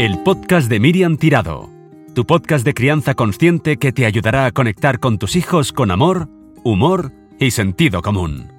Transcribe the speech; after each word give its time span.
El 0.00 0.16
podcast 0.20 0.70
de 0.70 0.80
Miriam 0.80 1.18
Tirado, 1.18 1.68
tu 2.14 2.24
podcast 2.24 2.64
de 2.64 2.72
crianza 2.72 3.14
consciente 3.14 3.76
que 3.76 3.92
te 3.92 4.06
ayudará 4.06 4.46
a 4.46 4.50
conectar 4.50 4.98
con 4.98 5.18
tus 5.18 5.36
hijos 5.36 5.74
con 5.74 5.90
amor, 5.90 6.30
humor 6.64 7.12
y 7.38 7.50
sentido 7.50 8.00
común. 8.00 8.50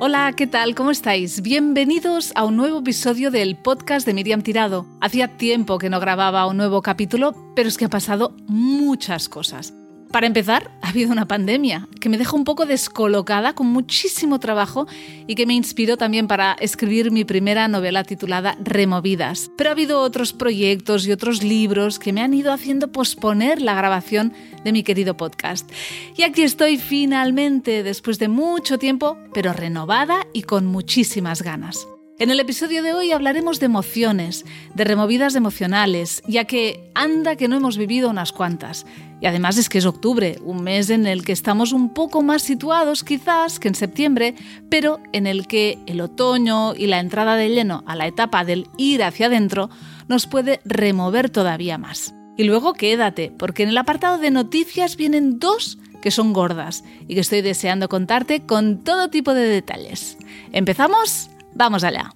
Hola, 0.00 0.34
¿qué 0.36 0.46
tal? 0.46 0.74
¿Cómo 0.74 0.90
estáis? 0.90 1.40
Bienvenidos 1.40 2.32
a 2.34 2.44
un 2.44 2.56
nuevo 2.56 2.80
episodio 2.80 3.30
del 3.30 3.56
podcast 3.56 4.04
de 4.04 4.12
Miriam 4.12 4.42
Tirado. 4.42 4.84
Hacía 5.00 5.38
tiempo 5.38 5.78
que 5.78 5.88
no 5.88 5.98
grababa 5.98 6.46
un 6.46 6.58
nuevo 6.58 6.82
capítulo, 6.82 7.34
pero 7.56 7.70
es 7.70 7.78
que 7.78 7.86
ha 7.86 7.88
pasado 7.88 8.36
muchas 8.48 9.30
cosas. 9.30 9.72
Para 10.12 10.26
empezar, 10.26 10.70
ha 10.82 10.90
habido 10.90 11.10
una 11.10 11.26
pandemia 11.26 11.88
que 11.98 12.10
me 12.10 12.18
dejó 12.18 12.36
un 12.36 12.44
poco 12.44 12.66
descolocada 12.66 13.54
con 13.54 13.68
muchísimo 13.68 14.38
trabajo 14.38 14.86
y 15.26 15.34
que 15.34 15.46
me 15.46 15.54
inspiró 15.54 15.96
también 15.96 16.28
para 16.28 16.52
escribir 16.52 17.10
mi 17.10 17.24
primera 17.24 17.66
novela 17.66 18.04
titulada 18.04 18.58
Removidas. 18.62 19.50
Pero 19.56 19.70
ha 19.70 19.72
habido 19.72 20.00
otros 20.00 20.34
proyectos 20.34 21.06
y 21.06 21.12
otros 21.12 21.42
libros 21.42 21.98
que 21.98 22.12
me 22.12 22.20
han 22.20 22.34
ido 22.34 22.52
haciendo 22.52 22.92
posponer 22.92 23.62
la 23.62 23.74
grabación 23.74 24.34
de 24.62 24.72
mi 24.72 24.82
querido 24.82 25.16
podcast. 25.16 25.72
Y 26.14 26.24
aquí 26.24 26.42
estoy 26.42 26.76
finalmente, 26.76 27.82
después 27.82 28.18
de 28.18 28.28
mucho 28.28 28.78
tiempo, 28.78 29.16
pero 29.32 29.54
renovada 29.54 30.26
y 30.34 30.42
con 30.42 30.66
muchísimas 30.66 31.40
ganas. 31.40 31.86
En 32.22 32.30
el 32.30 32.38
episodio 32.38 32.84
de 32.84 32.94
hoy 32.94 33.10
hablaremos 33.10 33.58
de 33.58 33.66
emociones, 33.66 34.44
de 34.76 34.84
removidas 34.84 35.34
emocionales, 35.34 36.22
ya 36.28 36.44
que 36.44 36.88
anda 36.94 37.34
que 37.34 37.48
no 37.48 37.56
hemos 37.56 37.76
vivido 37.76 38.08
unas 38.08 38.30
cuantas. 38.30 38.86
Y 39.20 39.26
además 39.26 39.58
es 39.58 39.68
que 39.68 39.78
es 39.78 39.86
octubre, 39.86 40.38
un 40.44 40.62
mes 40.62 40.90
en 40.90 41.08
el 41.08 41.24
que 41.24 41.32
estamos 41.32 41.72
un 41.72 41.92
poco 41.92 42.22
más 42.22 42.42
situados 42.42 43.02
quizás 43.02 43.58
que 43.58 43.66
en 43.66 43.74
septiembre, 43.74 44.36
pero 44.70 45.00
en 45.12 45.26
el 45.26 45.48
que 45.48 45.80
el 45.88 46.00
otoño 46.00 46.76
y 46.76 46.86
la 46.86 47.00
entrada 47.00 47.34
de 47.34 47.48
lleno 47.48 47.82
a 47.88 47.96
la 47.96 48.06
etapa 48.06 48.44
del 48.44 48.68
ir 48.78 49.02
hacia 49.02 49.26
adentro 49.26 49.68
nos 50.06 50.28
puede 50.28 50.60
remover 50.64 51.28
todavía 51.28 51.76
más. 51.76 52.14
Y 52.36 52.44
luego 52.44 52.74
quédate, 52.74 53.32
porque 53.36 53.64
en 53.64 53.70
el 53.70 53.78
apartado 53.78 54.18
de 54.18 54.30
noticias 54.30 54.96
vienen 54.96 55.40
dos 55.40 55.76
que 56.00 56.12
son 56.12 56.32
gordas 56.32 56.84
y 57.08 57.14
que 57.14 57.20
estoy 57.20 57.40
deseando 57.40 57.88
contarte 57.88 58.46
con 58.46 58.84
todo 58.84 59.10
tipo 59.10 59.34
de 59.34 59.42
detalles. 59.42 60.18
¿Empezamos? 60.52 61.28
Vamos 61.54 61.84
allá. 61.84 62.12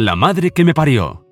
La 0.00 0.14
madre 0.14 0.52
que 0.52 0.64
me 0.64 0.74
parió. 0.74 1.27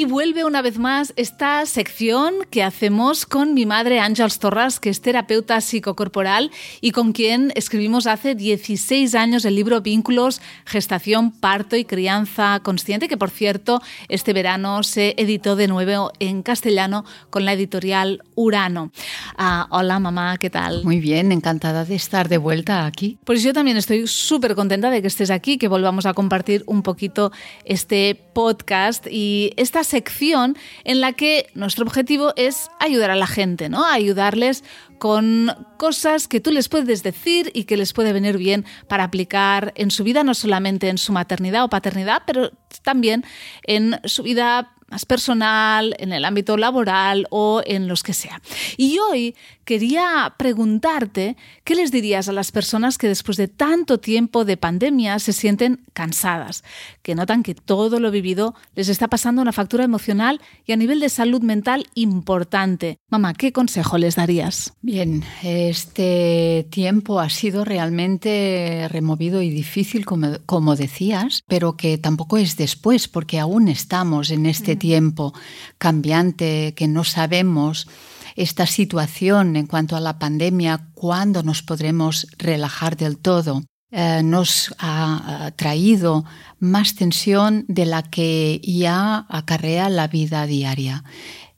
Y 0.00 0.06
vuelve 0.06 0.46
una 0.46 0.62
vez 0.62 0.78
más 0.78 1.12
esta 1.16 1.66
sección 1.66 2.32
que 2.48 2.62
hacemos 2.62 3.26
con 3.26 3.52
mi 3.52 3.66
madre 3.66 4.00
Ángels 4.00 4.38
Torras, 4.38 4.80
que 4.80 4.88
es 4.88 5.02
terapeuta 5.02 5.60
psicocorporal 5.60 6.50
y 6.80 6.92
con 6.92 7.12
quien 7.12 7.52
escribimos 7.54 8.06
hace 8.06 8.34
16 8.34 9.14
años 9.14 9.44
el 9.44 9.56
libro 9.56 9.82
Vínculos, 9.82 10.40
Gestación, 10.64 11.32
Parto 11.32 11.76
y 11.76 11.84
Crianza 11.84 12.60
Consciente, 12.62 13.08
que 13.08 13.18
por 13.18 13.28
cierto 13.28 13.82
este 14.08 14.32
verano 14.32 14.82
se 14.84 15.14
editó 15.18 15.54
de 15.54 15.68
nuevo 15.68 16.12
en 16.18 16.42
castellano 16.42 17.04
con 17.28 17.44
la 17.44 17.52
editorial 17.52 18.22
Urano. 18.36 18.92
Ah, 19.36 19.66
hola 19.68 19.98
mamá, 19.98 20.38
¿qué 20.38 20.48
tal? 20.48 20.82
Muy 20.82 20.98
bien, 20.98 21.30
encantada 21.30 21.84
de 21.84 21.96
estar 21.96 22.30
de 22.30 22.38
vuelta 22.38 22.86
aquí. 22.86 23.18
Pues 23.24 23.42
yo 23.42 23.52
también 23.52 23.76
estoy 23.76 24.06
súper 24.06 24.54
contenta 24.54 24.88
de 24.88 25.02
que 25.02 25.08
estés 25.08 25.30
aquí, 25.30 25.58
que 25.58 25.68
volvamos 25.68 26.06
a 26.06 26.14
compartir 26.14 26.64
un 26.64 26.82
poquito 26.82 27.32
este 27.66 28.14
podcast 28.32 29.06
y 29.06 29.52
estas 29.58 29.89
sección 29.90 30.56
en 30.84 31.00
la 31.00 31.12
que 31.12 31.50
nuestro 31.54 31.84
objetivo 31.84 32.32
es 32.36 32.70
ayudar 32.78 33.10
a 33.10 33.16
la 33.16 33.26
gente, 33.26 33.68
¿no? 33.68 33.84
ayudarles 33.84 34.64
con 34.98 35.50
cosas 35.78 36.28
que 36.28 36.40
tú 36.40 36.50
les 36.52 36.68
puedes 36.68 37.02
decir 37.02 37.50
y 37.54 37.64
que 37.64 37.76
les 37.76 37.92
puede 37.92 38.12
venir 38.12 38.36
bien 38.38 38.64
para 38.86 39.04
aplicar 39.04 39.72
en 39.76 39.90
su 39.90 40.04
vida, 40.04 40.22
no 40.24 40.34
solamente 40.34 40.88
en 40.88 40.98
su 40.98 41.12
maternidad 41.12 41.64
o 41.64 41.68
paternidad, 41.68 42.22
pero 42.26 42.50
también 42.82 43.24
en 43.64 43.98
su 44.04 44.22
vida 44.22 44.72
más 44.90 45.06
personal, 45.06 45.94
en 45.98 46.12
el 46.12 46.24
ámbito 46.24 46.56
laboral 46.56 47.26
o 47.30 47.62
en 47.64 47.88
los 47.88 48.02
que 48.02 48.12
sea. 48.12 48.42
Y 48.76 48.98
hoy 48.98 49.34
quería 49.64 50.34
preguntarte 50.36 51.36
qué 51.62 51.76
les 51.76 51.92
dirías 51.92 52.28
a 52.28 52.32
las 52.32 52.50
personas 52.50 52.98
que 52.98 53.06
después 53.06 53.36
de 53.36 53.46
tanto 53.46 54.00
tiempo 54.00 54.44
de 54.44 54.56
pandemia 54.56 55.20
se 55.20 55.32
sienten 55.32 55.84
cansadas, 55.92 56.64
que 57.02 57.14
notan 57.14 57.44
que 57.44 57.54
todo 57.54 58.00
lo 58.00 58.10
vivido 58.10 58.56
les 58.74 58.88
está 58.88 59.06
pasando 59.06 59.40
una 59.42 59.52
factura 59.52 59.84
emocional 59.84 60.40
y 60.66 60.72
a 60.72 60.76
nivel 60.76 60.98
de 60.98 61.08
salud 61.08 61.40
mental 61.42 61.86
importante. 61.94 62.98
Mamá, 63.10 63.34
¿qué 63.34 63.52
consejo 63.52 63.96
les 63.96 64.16
darías? 64.16 64.72
Bien, 64.82 65.22
este 65.44 66.66
tiempo 66.70 67.20
ha 67.20 67.30
sido 67.30 67.64
realmente 67.64 68.88
removido 68.90 69.40
y 69.40 69.50
difícil, 69.50 70.04
como, 70.04 70.38
como 70.46 70.74
decías, 70.74 71.44
pero 71.46 71.76
que 71.76 71.96
tampoco 71.96 72.38
es 72.38 72.56
después, 72.56 73.06
porque 73.06 73.38
aún 73.38 73.68
estamos 73.68 74.30
en 74.30 74.46
este 74.46 74.74
tiempo 74.80 75.32
cambiante 75.78 76.74
que 76.74 76.88
no 76.88 77.04
sabemos 77.04 77.86
esta 78.34 78.66
situación 78.66 79.54
en 79.54 79.68
cuanto 79.68 79.94
a 79.94 80.00
la 80.00 80.18
pandemia, 80.18 80.88
cuándo 80.94 81.44
nos 81.44 81.62
podremos 81.62 82.26
relajar 82.38 82.96
del 82.96 83.18
todo, 83.18 83.62
eh, 83.92 84.22
nos 84.24 84.74
ha 84.78 85.52
traído 85.56 86.24
más 86.58 86.94
tensión 86.94 87.64
de 87.68 87.86
la 87.86 88.02
que 88.02 88.60
ya 88.64 89.26
acarrea 89.28 89.88
la 89.88 90.08
vida 90.08 90.46
diaria. 90.46 91.04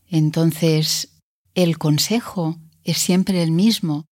Entonces, 0.09 1.21
el 1.55 1.78
consejo 1.78 2.59
es 2.84 2.99
siempre 2.99 3.43
el 3.43 3.53
mismo. 3.53 4.06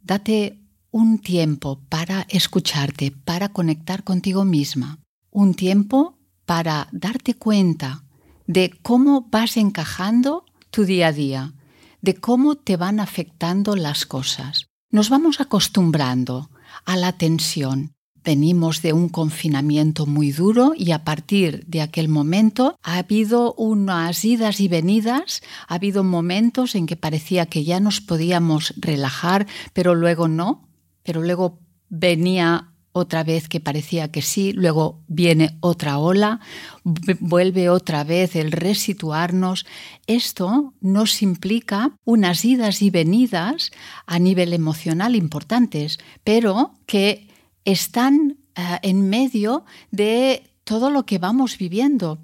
Date 0.00 0.60
un 0.90 1.18
tiempo 1.18 1.80
para 1.88 2.26
escucharte, 2.30 3.10
para 3.10 3.50
conectar 3.50 4.02
contigo 4.04 4.44
misma. 4.44 4.98
Un 5.30 5.54
tiempo 5.54 6.18
para 6.46 6.88
darte 6.92 7.34
cuenta 7.34 8.04
de 8.46 8.70
cómo 8.82 9.28
vas 9.30 9.56
encajando 9.56 10.44
tu 10.70 10.84
día 10.84 11.08
a 11.08 11.12
día, 11.12 11.54
de 12.00 12.14
cómo 12.14 12.56
te 12.56 12.76
van 12.76 13.00
afectando 13.00 13.76
las 13.76 14.06
cosas. 14.06 14.66
Nos 14.90 15.10
vamos 15.10 15.40
acostumbrando 15.40 16.50
a 16.84 16.96
la 16.96 17.12
tensión. 17.12 17.92
Venimos 18.22 18.82
de 18.82 18.92
un 18.92 19.08
confinamiento 19.08 20.04
muy 20.06 20.32
duro 20.32 20.72
y 20.76 20.90
a 20.90 21.04
partir 21.04 21.64
de 21.66 21.80
aquel 21.80 22.08
momento 22.08 22.76
ha 22.82 22.98
habido 22.98 23.54
unas 23.54 24.24
idas 24.24 24.60
y 24.60 24.66
venidas, 24.66 25.42
ha 25.68 25.74
habido 25.74 26.02
momentos 26.02 26.74
en 26.74 26.86
que 26.86 26.96
parecía 26.96 27.46
que 27.46 27.62
ya 27.62 27.78
nos 27.78 28.00
podíamos 28.00 28.74
relajar, 28.78 29.46
pero 29.72 29.94
luego 29.94 30.26
no, 30.26 30.68
pero 31.04 31.22
luego 31.22 31.60
venía 31.88 32.72
otra 32.96 33.24
vez 33.24 33.46
que 33.46 33.60
parecía 33.60 34.10
que 34.10 34.22
sí, 34.22 34.54
luego 34.54 35.02
viene 35.06 35.58
otra 35.60 35.98
ola, 35.98 36.40
vuelve 36.82 37.68
otra 37.68 38.04
vez 38.04 38.34
el 38.36 38.52
resituarnos. 38.52 39.66
Esto 40.06 40.72
nos 40.80 41.20
implica 41.20 41.92
unas 42.06 42.42
idas 42.46 42.80
y 42.80 42.88
venidas 42.88 43.70
a 44.06 44.18
nivel 44.18 44.54
emocional 44.54 45.14
importantes, 45.14 45.98
pero 46.24 46.72
que 46.86 47.28
están 47.66 48.38
uh, 48.56 48.78
en 48.80 49.10
medio 49.10 49.66
de 49.90 50.44
todo 50.64 50.90
lo 50.90 51.04
que 51.04 51.18
vamos 51.18 51.58
viviendo 51.58 52.18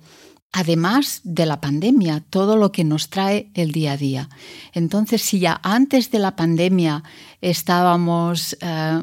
además 0.53 1.23
de 1.25 1.47
la 1.47 1.61
pandemia, 1.61 2.23
todo 2.29 2.57
lo 2.57 2.73
que 2.73 2.85
nos 2.85 3.09
trae 3.09 3.51
el 3.55 3.73
día 3.73 3.93
a 3.93 3.97
día. 3.97 4.29
Entonces, 4.75 5.23
si 5.23 5.41
ya 5.41 5.59
antes 5.63 6.11
de 6.11 6.19
la 6.19 6.37
pandemia 6.37 7.03
estábamos 7.41 8.57
eh, 8.61 9.01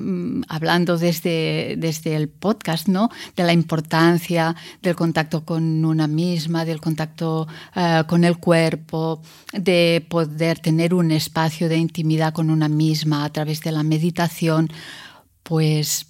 hablando 0.48 0.98
desde, 0.98 1.76
desde 1.78 2.16
el 2.16 2.30
podcast, 2.30 2.88
¿no? 2.88 3.10
De 3.36 3.44
la 3.44 3.54
importancia 3.54 4.56
del 4.84 4.96
contacto 4.96 5.44
con 5.44 5.84
una 5.84 6.08
misma, 6.08 6.66
del 6.66 6.80
contacto 6.80 7.48
eh, 7.76 8.04
con 8.08 8.24
el 8.24 8.38
cuerpo, 8.38 9.22
de 9.52 10.06
poder 10.08 10.60
tener 10.60 10.94
un 10.94 11.10
espacio 11.12 11.68
de 11.68 11.78
intimidad 11.78 12.32
con 12.32 12.52
una 12.52 12.70
misma 12.70 13.26
a 13.26 13.30
través 13.30 13.62
de 13.62 13.72
la 13.72 13.82
meditación, 13.82 14.70
pues 15.42 16.09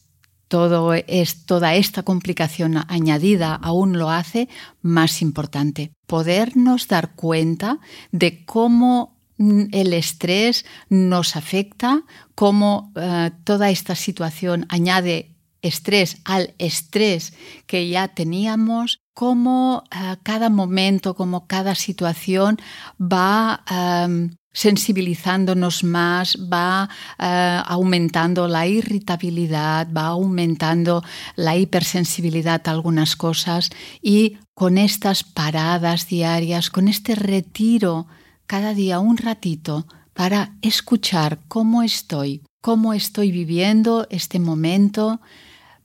todo 0.49 0.93
es, 0.93 1.45
toda 1.45 1.75
esta 1.75 2.03
complicación 2.03 2.83
añadida 2.89 3.55
aún 3.55 3.97
lo 3.97 4.09
hace 4.09 4.49
más 4.81 5.21
importante. 5.21 5.93
Podernos 6.07 6.87
dar 6.87 7.15
cuenta 7.15 7.79
de 8.11 8.43
cómo 8.45 9.15
mm, 9.37 9.65
el 9.71 9.93
estrés 9.93 10.65
nos 10.89 11.35
afecta, 11.35 12.03
cómo 12.35 12.91
eh, 12.95 13.31
toda 13.45 13.69
esta 13.69 13.95
situación 13.95 14.65
añade 14.69 15.35
estrés 15.61 16.17
al 16.25 16.53
estrés 16.57 17.33
que 17.67 17.89
ya 17.89 18.07
teníamos, 18.09 19.01
cómo 19.13 19.83
eh, 19.91 20.17
cada 20.23 20.49
momento, 20.49 21.15
cómo 21.15 21.47
cada 21.47 21.75
situación 21.75 22.57
va 22.99 23.63
em, 23.69 24.31
sensibilizándonos 24.51 25.83
más, 25.83 26.37
va 26.51 26.89
uh, 27.19 27.63
aumentando 27.65 28.47
la 28.47 28.67
irritabilidad, 28.67 29.87
va 29.95 30.07
aumentando 30.07 31.03
la 31.35 31.55
hipersensibilidad 31.55 32.61
a 32.65 32.71
algunas 32.71 33.15
cosas 33.15 33.69
y 34.01 34.37
con 34.53 34.77
estas 34.77 35.23
paradas 35.23 36.07
diarias, 36.07 36.69
con 36.69 36.87
este 36.87 37.15
retiro 37.15 38.07
cada 38.47 38.73
día 38.73 38.99
un 38.99 39.17
ratito 39.17 39.85
para 40.13 40.55
escuchar 40.61 41.39
cómo 41.47 41.83
estoy, 41.83 42.43
cómo 42.61 42.93
estoy 42.93 43.31
viviendo 43.31 44.07
este 44.09 44.39
momento, 44.39 45.21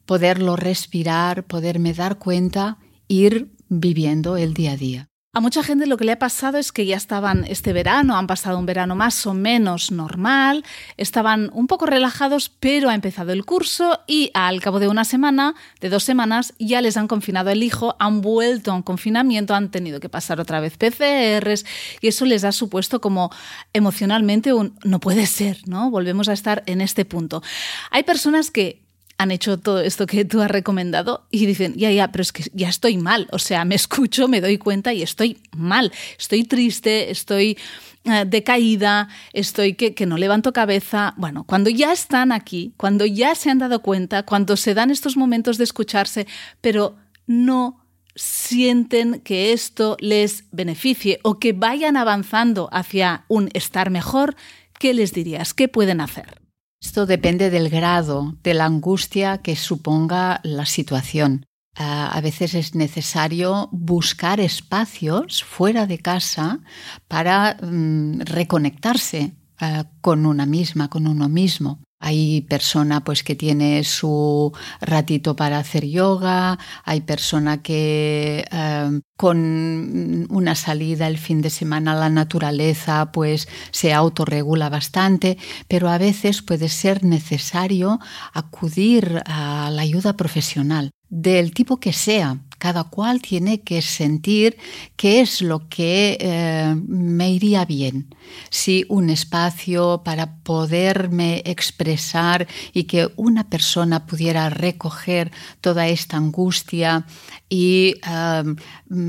poderlo 0.07 0.57
respirar, 0.57 1.45
poderme 1.45 1.95
dar 1.95 2.19
cuenta, 2.19 2.79
ir 3.09 3.51
viviendo 3.69 4.37
el 4.37 4.55
día 4.55 4.73
a 4.73 4.77
día. 4.77 5.09
A 5.37 5.41
mucha 5.41 5.65
gente 5.65 5.89
lo 5.89 5.97
que 5.97 6.05
le 6.05 6.13
ha 6.13 6.19
pasado 6.21 6.59
es 6.59 6.71
que 6.71 6.87
ya 6.87 6.97
estaban 6.97 7.45
este 7.49 7.73
verano, 7.73 8.17
han 8.17 8.29
pasado 8.29 8.57
un 8.57 8.67
verano 8.67 8.95
más 8.95 9.27
o 9.27 9.35
menos 9.35 9.91
normal, 9.91 10.65
estaban 10.97 11.51
un 11.53 11.67
poco 11.67 11.87
relajados, 11.87 12.49
pero 12.49 12.89
ha 12.89 12.95
empezado 12.95 13.33
el 13.33 13.45
curso 13.45 13.99
y 14.07 14.31
al 14.33 14.61
cabo 14.61 14.79
de 14.79 14.87
una 14.87 15.05
semana, 15.05 15.57
de 15.81 15.89
dos 15.89 16.05
semanas, 16.05 16.55
ya 16.61 16.81
les 16.81 16.97
han 16.97 17.09
confinado 17.09 17.51
el 17.51 17.65
hijo, 17.65 17.97
han 17.99 18.21
vuelto 18.21 18.71
a 18.71 18.75
un 18.75 18.83
confinamiento, 18.83 19.57
han 19.57 19.73
tenido 19.73 19.99
que 19.99 20.09
pasar 20.09 20.39
otra 20.39 20.61
vez 20.61 20.77
PCRs 20.77 21.67
y 22.01 22.07
eso 22.07 22.27
les 22.27 22.45
ha 22.45 22.53
supuesto 22.53 23.01
como 23.01 23.33
emocionalmente 23.73 24.53
un 24.53 24.79
no 24.85 25.01
puede 25.01 25.27
ser, 25.27 25.59
¿no? 25.67 25.91
Volvemos 25.91 26.29
a 26.29 26.33
estar 26.33 26.63
en 26.67 26.81
este 26.81 27.05
punto. 27.05 27.43
Hay 27.91 28.05
personas 28.05 28.53
que 28.53 28.84
han 29.19 29.31
hecho 29.31 29.59
todo 29.59 29.81
esto 29.81 30.07
que 30.07 30.25
tú 30.25 30.41
has 30.41 30.51
recomendado 30.51 31.27
y 31.31 31.47
dicen, 31.47 31.75
ya, 31.77 31.91
ya, 31.91 32.11
pero 32.11 32.23
es 32.23 32.33
que 32.33 32.45
ya 32.53 32.69
estoy 32.69 32.97
mal. 32.97 33.29
O 33.31 33.39
sea, 33.39 33.65
me 33.65 33.75
escucho, 33.75 34.29
me 34.29 34.41
doy 34.41 34.59
cuenta 34.59 34.93
y 34.93 35.03
estoy 35.03 35.39
mal. 35.57 35.93
Estoy 36.19 36.45
triste, 36.45 37.11
estoy 37.11 37.57
eh, 38.05 38.25
decaída, 38.27 39.09
estoy 39.33 39.75
que, 39.75 39.95
que 39.95 40.07
no 40.07 40.19
levanto 40.19 40.53
cabeza. 40.53 41.15
Bueno, 41.17 41.45
cuando 41.45 41.71
ya 41.71 41.93
están 41.93 42.33
aquí, 42.33 42.75
cuando 42.77 43.07
ya 43.07 43.35
se 43.35 43.51
han 43.51 43.59
dado 43.59 43.83
cuenta, 43.83 44.25
cuando 44.25 44.57
se 44.57 44.75
dan 44.75 44.91
estos 44.91 45.17
momentos 45.17 45.59
de 45.59 45.65
escucharse, 45.65 46.27
pero 46.61 46.97
no 47.27 47.81
sienten 48.17 49.21
que 49.21 49.53
esto 49.53 49.97
les 50.01 50.45
beneficie 50.53 51.19
o 51.23 51.39
que 51.39 51.53
vayan 51.53 51.97
avanzando 51.97 52.69
hacia 52.73 53.25
un 53.29 53.49
estar 53.55 53.91
mejor, 53.91 54.37
¿qué 54.79 54.95
les 54.95 55.13
dirías? 55.13 55.55
¿Qué 55.55 55.69
pueden 55.69 56.01
hacer? 56.01 56.44
Esto 56.85 57.07
depende 57.07 57.49
del 57.49 57.71
grado 57.71 58.37
de 58.43 58.53
la 58.53 58.67
angustia 58.67 59.39
que 59.39 59.57
suponga 59.57 60.41
la 60.45 60.67
situación. 60.67 61.47
Ah, 61.77 62.11
a 62.13 62.21
veces 62.21 62.55
es 62.55 62.75
necesario 62.75 63.71
buscar 63.73 64.39
espacios 64.39 65.43
fuera 65.43 65.87
de 65.87 65.99
casa 65.99 66.61
para 67.09 67.57
mm, 67.61 68.21
reconectarse 68.27 69.33
ah, 69.59 69.87
con 70.03 70.27
una 70.27 70.45
misma, 70.45 70.91
con 70.91 71.07
uno 71.07 71.31
mismo. 71.31 71.81
Hay 72.07 72.43
persona 72.43 73.03
pues 73.03 73.23
que 73.23 73.35
tiene 73.35 73.83
su 73.83 74.53
ratito 74.83 75.35
para 75.37 75.59
hacer 75.59 75.87
yoga, 75.87 76.59
hay 76.85 77.01
persona 77.01 77.63
que 77.63 78.45
eh, 78.51 79.01
con 79.17 80.27
una 80.29 80.55
salida 80.55 81.07
el 81.07 81.17
fin 81.17 81.41
de 81.41 81.49
semana 81.49 81.93
a 81.93 81.97
la 81.97 82.11
naturaleza 82.11 83.11
pues 83.11 83.49
se 83.71 83.95
autorregula 83.95 84.69
bastante, 84.69 85.39
pero 85.67 85.89
a 85.89 85.97
veces 85.97 86.43
puede 86.43 86.69
ser 86.69 87.05
necesario 87.05 88.01
acudir 88.35 89.23
a 89.25 89.71
la 89.73 89.81
ayuda 89.81 90.15
profesional 90.15 90.91
del 91.09 91.55
tipo 91.55 91.79
que 91.79 91.95
sea. 91.95 92.44
Cada 92.65 92.85
cual 92.85 93.21
tiene 93.21 93.61
que 93.61 93.83
sentir 93.83 94.57
qué 94.97 95.21
es 95.21 95.43
lo 95.43 95.69
que 95.69 96.17
eh, 96.19 96.75
me 96.89 97.31
iría 97.31 97.67
bien. 97.67 98.15
Si 98.49 98.87
un 98.89 99.11
espacio 99.11 100.01
para 100.03 100.37
poderme 100.37 101.43
expresar 101.45 102.49
y 102.73 102.85
que 102.85 103.11
una 103.17 103.51
persona 103.51 104.07
pudiera 104.07 104.49
recoger 104.49 105.31
toda 105.61 105.89
esta 105.89 106.17
angustia 106.17 107.05
y 107.51 107.97
eh, 107.97 108.43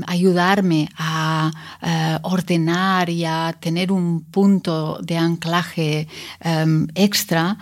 ayudarme 0.06 0.90
a 0.98 1.50
eh, 1.80 2.18
ordenar 2.24 3.08
y 3.08 3.24
a 3.24 3.56
tener 3.58 3.90
un 3.90 4.24
punto 4.24 4.98
de 5.00 5.16
anclaje 5.16 6.08
extra 6.94 7.56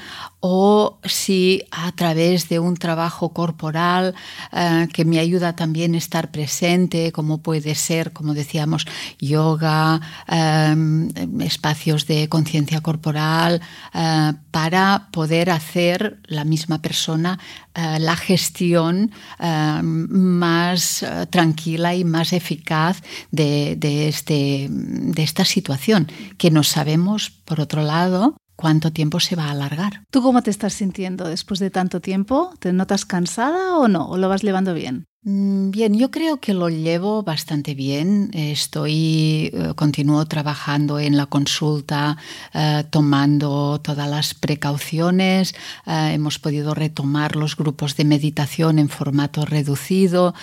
o 0.46 0.98
si 1.04 1.64
a 1.70 1.90
través 1.92 2.50
de 2.50 2.58
un 2.58 2.76
trabajo 2.76 3.30
corporal 3.30 4.14
eh, 4.52 4.88
que 4.92 5.06
me 5.06 5.18
ayuda 5.18 5.56
también 5.56 5.94
a 5.94 5.98
estar 5.98 6.30
presente, 6.30 7.12
como 7.12 7.38
puede 7.38 7.74
ser, 7.74 8.12
como 8.12 8.34
decíamos, 8.34 8.84
yoga, 9.18 10.02
em, 10.28 11.08
espacios 11.40 12.06
de 12.06 12.28
conciencia 12.28 12.82
corporal, 12.82 13.62
eh, 13.94 14.32
para 14.50 15.08
poder 15.12 15.48
hacer 15.48 16.18
la 16.26 16.44
misma 16.44 16.82
persona 16.82 17.38
eh, 17.74 17.98
la 17.98 18.14
gestión 18.14 19.12
em, 19.38 20.06
más 20.10 21.06
tranquila 21.30 21.94
y 21.94 22.04
más 22.04 22.34
eficaz 22.34 23.00
de, 23.30 23.78
este, 24.08 24.68
de 24.70 25.22
esta 25.22 25.46
situación, 25.46 26.06
que 26.36 26.50
no 26.50 26.62
sabemos, 26.64 27.30
por 27.30 27.60
otro 27.60 27.82
lado, 27.82 28.36
cuánto 28.56 28.92
tiempo 28.92 29.20
se 29.20 29.36
va 29.36 29.46
a 29.46 29.50
alargar. 29.50 30.04
¿Tú 30.10 30.22
cómo 30.22 30.42
te 30.42 30.50
estás 30.50 30.74
sintiendo 30.74 31.28
después 31.28 31.60
de 31.60 31.70
tanto 31.70 32.00
tiempo? 32.00 32.52
¿Te 32.58 32.72
notas 32.72 33.04
cansada 33.04 33.76
o 33.76 33.88
no? 33.88 34.08
¿O 34.08 34.16
lo 34.18 34.28
vas 34.28 34.42
llevando 34.42 34.74
bien? 34.74 35.06
Mm, 35.26 35.70
bien, 35.70 35.94
yo 35.94 36.10
creo 36.10 36.38
que 36.38 36.52
lo 36.52 36.68
llevo 36.68 37.22
bastante 37.22 37.74
bien. 37.74 38.30
Estoy, 38.34 39.50
eh, 39.54 39.72
continúo 39.74 40.26
trabajando 40.26 40.98
en 40.98 41.16
la 41.16 41.24
consulta, 41.24 42.18
eh, 42.52 42.84
tomando 42.90 43.80
todas 43.80 44.06
las 44.06 44.34
precauciones. 44.34 45.54
Eh, 45.86 46.10
hemos 46.12 46.38
podido 46.38 46.74
retomar 46.74 47.36
los 47.36 47.56
grupos 47.56 47.96
de 47.96 48.04
meditación 48.04 48.78
en 48.78 48.90
formato 48.90 49.46
reducido. 49.46 50.34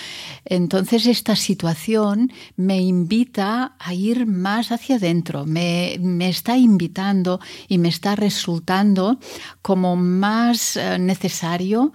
Entonces, 0.45 1.05
esta 1.05 1.35
situación 1.35 2.31
me 2.55 2.81
invita 2.81 3.75
a 3.77 3.93
ir 3.93 4.25
más 4.25 4.71
hacia 4.71 4.95
adentro. 4.95 5.45
Me, 5.45 5.97
me 5.99 6.27
está 6.27 6.57
invitando 6.57 7.39
y 7.67 7.77
me 7.77 7.89
está 7.89 8.15
resultando 8.15 9.19
como 9.61 9.95
más 9.95 10.79
necesario 10.99 11.91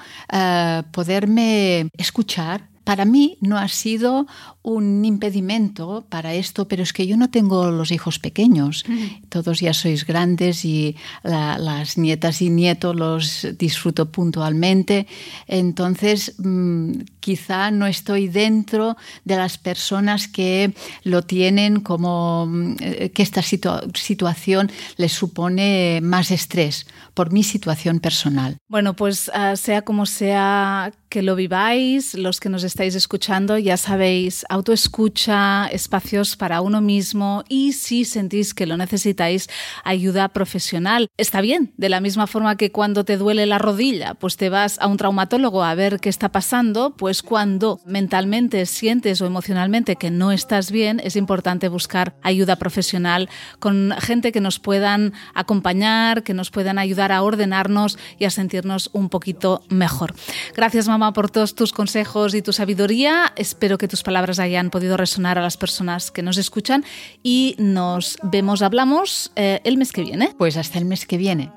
poderme 0.92 1.88
escuchar 1.96 2.75
para 2.86 3.04
mí 3.04 3.36
no 3.40 3.58
ha 3.58 3.66
sido 3.66 4.28
un 4.62 5.04
impedimento 5.04 6.06
para 6.08 6.34
esto, 6.34 6.68
pero 6.68 6.84
es 6.84 6.92
que 6.92 7.04
yo 7.08 7.16
no 7.16 7.30
tengo 7.30 7.72
los 7.72 7.90
hijos 7.90 8.20
pequeños. 8.20 8.84
Todos 9.28 9.58
ya 9.58 9.74
sois 9.74 10.06
grandes 10.06 10.64
y 10.64 10.94
las 11.24 11.98
nietas 11.98 12.42
y 12.42 12.48
nietos 12.48 12.94
los 12.94 13.48
disfruto 13.58 14.12
puntualmente. 14.12 15.08
Entonces, 15.48 16.36
mm, 16.38 16.92
quizá 17.18 17.72
no 17.72 17.88
estoy 17.88 18.28
dentro 18.28 18.96
de 19.24 19.34
las 19.34 19.58
personas 19.58 20.28
que 20.28 20.72
lo 21.02 21.22
tienen 21.22 21.80
como 21.80 22.46
mm, 22.46 22.76
que 23.12 23.22
esta 23.22 23.42
situación 23.42 24.70
les 24.96 25.12
supone 25.12 25.98
más 26.04 26.30
estrés 26.30 26.86
por 27.14 27.32
mi 27.32 27.42
situación 27.42 27.98
personal. 27.98 28.58
Bueno, 28.68 28.94
pues 28.94 29.28
ah, 29.34 29.56
sea 29.56 29.82
como 29.82 30.06
sea 30.06 30.93
que 31.08 31.22
lo 31.22 31.34
viváis, 31.34 32.14
los 32.14 32.40
que 32.40 32.48
nos 32.48 32.62
estáis 32.76 32.94
escuchando, 32.94 33.56
ya 33.56 33.78
sabéis, 33.78 34.44
autoescucha, 34.50 35.66
espacios 35.68 36.36
para 36.36 36.60
uno 36.60 36.82
mismo 36.82 37.42
y 37.48 37.72
si 37.72 38.04
sentís 38.04 38.52
que 38.52 38.66
lo 38.66 38.76
necesitáis, 38.76 39.48
ayuda 39.82 40.28
profesional. 40.28 41.08
Está 41.16 41.40
bien, 41.40 41.72
de 41.78 41.88
la 41.88 42.02
misma 42.02 42.26
forma 42.26 42.58
que 42.58 42.72
cuando 42.72 43.06
te 43.06 43.16
duele 43.16 43.46
la 43.46 43.56
rodilla, 43.56 44.12
pues 44.12 44.36
te 44.36 44.50
vas 44.50 44.78
a 44.78 44.88
un 44.88 44.98
traumatólogo 44.98 45.64
a 45.64 45.74
ver 45.74 46.00
qué 46.00 46.10
está 46.10 46.32
pasando, 46.32 46.94
pues 46.98 47.22
cuando 47.22 47.80
mentalmente 47.86 48.66
sientes 48.66 49.22
o 49.22 49.26
emocionalmente 49.26 49.96
que 49.96 50.10
no 50.10 50.30
estás 50.30 50.70
bien, 50.70 51.00
es 51.02 51.16
importante 51.16 51.70
buscar 51.70 52.14
ayuda 52.22 52.56
profesional 52.56 53.30
con 53.58 53.94
gente 54.00 54.32
que 54.32 54.42
nos 54.42 54.58
puedan 54.58 55.14
acompañar, 55.32 56.24
que 56.24 56.34
nos 56.34 56.50
puedan 56.50 56.78
ayudar 56.78 57.10
a 57.10 57.22
ordenarnos 57.22 57.98
y 58.18 58.26
a 58.26 58.30
sentirnos 58.30 58.90
un 58.92 59.08
poquito 59.08 59.62
mejor. 59.70 60.14
Gracias 60.54 60.88
mamá 60.88 61.14
por 61.14 61.30
todos 61.30 61.54
tus 61.54 61.72
consejos 61.72 62.34
y 62.34 62.42
tu 62.42 62.52
sabiduría. 62.67 63.32
Espero 63.37 63.79
que 63.79 63.87
tus 63.87 64.03
palabras 64.03 64.41
hayan 64.41 64.70
podido 64.70 64.96
resonar 64.96 65.39
a 65.39 65.41
las 65.41 65.56
personas 65.56 66.11
que 66.11 66.20
nos 66.20 66.37
escuchan 66.37 66.85
y 67.23 67.55
nos 67.58 68.19
vemos, 68.25 68.61
hablamos 68.61 69.31
eh, 69.37 69.61
el 69.63 69.77
mes 69.77 69.93
que 69.93 70.03
viene. 70.03 70.35
Pues 70.37 70.56
hasta 70.56 70.79
el 70.79 70.85
mes 70.85 71.06
que 71.06 71.17
viene. 71.17 71.53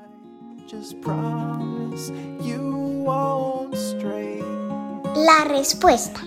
La 5.16 5.44
respuesta. 5.48 6.20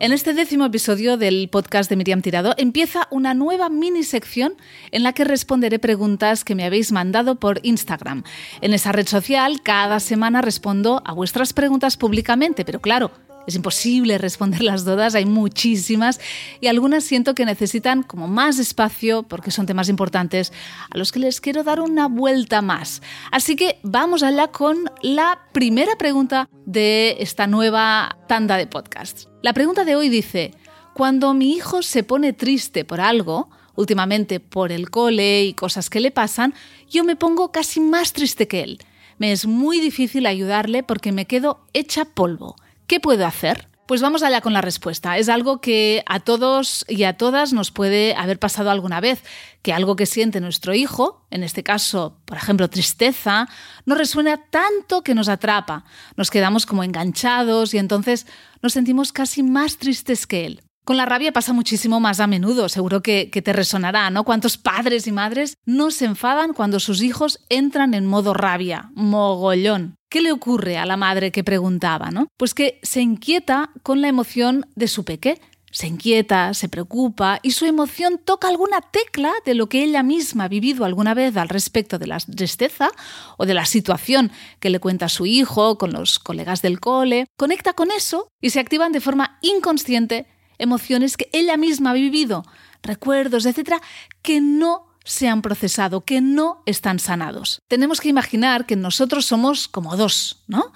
En 0.00 0.12
este 0.12 0.34
décimo 0.34 0.66
episodio 0.66 1.16
del 1.16 1.48
podcast 1.48 1.88
de 1.88 1.96
Miriam 1.96 2.20
Tirado 2.20 2.54
empieza 2.58 3.06
una 3.10 3.32
nueva 3.32 3.68
mini 3.68 4.02
sección 4.02 4.54
en 4.90 5.04
la 5.04 5.12
que 5.12 5.24
responderé 5.24 5.78
preguntas 5.78 6.44
que 6.44 6.56
me 6.56 6.64
habéis 6.64 6.90
mandado 6.90 7.36
por 7.36 7.60
Instagram. 7.62 8.24
En 8.60 8.74
esa 8.74 8.90
red 8.90 9.06
social 9.06 9.62
cada 9.62 10.00
semana 10.00 10.42
respondo 10.42 11.00
a 11.06 11.12
vuestras 11.12 11.52
preguntas 11.52 11.96
públicamente, 11.96 12.64
pero 12.64 12.80
claro, 12.80 13.12
Es 13.46 13.54
imposible 13.56 14.16
responderlas 14.16 14.86
todas, 14.86 15.14
hay 15.14 15.26
muchísimas 15.26 16.18
y 16.62 16.68
algunas 16.68 17.04
siento 17.04 17.34
que 17.34 17.44
necesitan 17.44 18.02
como 18.02 18.26
más 18.26 18.58
espacio 18.58 19.22
porque 19.22 19.50
son 19.50 19.66
temas 19.66 19.90
importantes 19.90 20.50
a 20.90 20.96
los 20.96 21.12
que 21.12 21.18
les 21.18 21.42
quiero 21.42 21.62
dar 21.62 21.80
una 21.80 22.08
vuelta 22.08 22.62
más. 22.62 23.02
Así 23.30 23.54
que 23.54 23.80
vamos 23.82 24.22
allá 24.22 24.48
con 24.48 24.90
la 25.02 25.40
primera 25.52 25.96
pregunta 25.98 26.48
de 26.64 27.16
esta 27.20 27.46
nueva 27.46 28.16
tanda 28.28 28.56
de 28.56 28.66
podcasts. 28.66 29.28
La 29.44 29.52
pregunta 29.52 29.84
de 29.84 29.94
hoy 29.94 30.08
dice, 30.08 30.54
cuando 30.94 31.34
mi 31.34 31.52
hijo 31.52 31.82
se 31.82 32.02
pone 32.02 32.32
triste 32.32 32.86
por 32.86 33.02
algo, 33.02 33.50
últimamente 33.74 34.40
por 34.40 34.72
el 34.72 34.88
cole 34.88 35.44
y 35.44 35.52
cosas 35.52 35.90
que 35.90 36.00
le 36.00 36.10
pasan, 36.10 36.54
yo 36.88 37.04
me 37.04 37.14
pongo 37.14 37.52
casi 37.52 37.78
más 37.78 38.14
triste 38.14 38.48
que 38.48 38.62
él. 38.62 38.78
Me 39.18 39.32
es 39.32 39.44
muy 39.44 39.80
difícil 39.80 40.24
ayudarle 40.24 40.82
porque 40.82 41.12
me 41.12 41.26
quedo 41.26 41.60
hecha 41.74 42.06
polvo. 42.06 42.56
¿Qué 42.86 43.00
puedo 43.00 43.26
hacer? 43.26 43.68
Pues 43.86 44.00
vamos 44.00 44.22
allá 44.22 44.40
con 44.40 44.54
la 44.54 44.62
respuesta. 44.62 45.18
Es 45.18 45.28
algo 45.28 45.60
que 45.60 46.02
a 46.06 46.20
todos 46.20 46.86
y 46.88 47.04
a 47.04 47.18
todas 47.18 47.52
nos 47.52 47.70
puede 47.70 48.14
haber 48.14 48.38
pasado 48.38 48.70
alguna 48.70 49.00
vez, 49.00 49.22
que 49.60 49.74
algo 49.74 49.94
que 49.94 50.06
siente 50.06 50.40
nuestro 50.40 50.72
hijo, 50.74 51.26
en 51.30 51.42
este 51.42 51.62
caso, 51.62 52.16
por 52.24 52.38
ejemplo, 52.38 52.70
tristeza, 52.70 53.46
nos 53.84 53.98
resuena 53.98 54.38
tanto 54.50 55.02
que 55.02 55.14
nos 55.14 55.28
atrapa. 55.28 55.84
Nos 56.16 56.30
quedamos 56.30 56.64
como 56.64 56.82
enganchados 56.82 57.74
y 57.74 57.78
entonces 57.78 58.26
nos 58.62 58.72
sentimos 58.72 59.12
casi 59.12 59.42
más 59.42 59.76
tristes 59.76 60.26
que 60.26 60.46
él. 60.46 60.62
Con 60.84 60.98
la 60.98 61.06
rabia 61.06 61.32
pasa 61.32 61.54
muchísimo 61.54 61.98
más 61.98 62.20
a 62.20 62.26
menudo, 62.26 62.68
seguro 62.68 63.02
que, 63.02 63.26
te 63.26 63.52
resonará, 63.54 64.10
¿no? 64.10 64.24
¿Cuántos 64.24 64.58
padres 64.58 65.06
y 65.06 65.12
madres 65.12 65.56
no 65.64 65.90
se 65.90 66.04
enfadan 66.04 66.52
cuando 66.52 66.78
sus 66.78 67.02
hijos 67.02 67.40
entran 67.48 67.94
en 67.94 68.06
modo 68.06 68.34
rabia? 68.34 68.90
Mogollón. 68.94 69.96
¿Qué 70.10 70.20
le 70.20 70.30
ocurre 70.30 70.76
a 70.76 70.84
la 70.84 70.98
madre 70.98 71.32
que 71.32 71.42
preguntaba, 71.42 72.10
no? 72.10 72.28
Pues 72.36 72.52
que 72.52 72.80
se 72.82 73.00
inquieta 73.00 73.70
con 73.82 74.02
la 74.02 74.08
emoción 74.08 74.66
de 74.76 74.88
su 74.88 75.06
peque. 75.06 75.40
Se 75.70 75.86
inquieta, 75.86 76.52
se 76.52 76.68
preocupa 76.68 77.40
y 77.42 77.52
su 77.52 77.64
emoción 77.64 78.20
toca 78.22 78.46
alguna 78.46 78.80
tecla 78.80 79.32
de 79.44 79.54
lo 79.54 79.68
que 79.68 79.82
ella 79.82 80.02
misma 80.04 80.44
ha 80.44 80.48
vivido 80.48 80.84
alguna 80.84 81.14
vez 81.14 81.36
al 81.36 81.48
respecto 81.48 81.98
de 81.98 82.06
la 82.06 82.18
tristeza 82.18 82.90
o 83.38 83.46
de 83.46 83.54
la 83.54 83.64
situación 83.64 84.30
que 84.60 84.70
le 84.70 84.78
cuenta 84.78 85.08
su 85.08 85.26
hijo 85.26 85.78
con 85.78 85.92
los 85.92 86.20
colegas 86.20 86.62
del 86.62 86.78
cole. 86.78 87.26
Conecta 87.36 87.72
con 87.72 87.90
eso 87.90 88.28
y 88.40 88.50
se 88.50 88.60
activan 88.60 88.92
de 88.92 89.00
forma 89.00 89.38
inconsciente 89.40 90.26
emociones 90.58 91.16
que 91.16 91.28
ella 91.32 91.56
misma 91.56 91.90
ha 91.90 91.94
vivido, 91.94 92.44
recuerdos, 92.82 93.46
etcétera, 93.46 93.80
que 94.22 94.40
no 94.40 94.86
se 95.04 95.28
han 95.28 95.42
procesado, 95.42 96.04
que 96.04 96.20
no 96.20 96.62
están 96.66 96.98
sanados. 96.98 97.60
Tenemos 97.68 98.00
que 98.00 98.08
imaginar 98.08 98.66
que 98.66 98.74
nosotros 98.74 99.26
somos 99.26 99.68
como 99.68 99.96
dos, 99.96 100.42
¿no? 100.48 100.72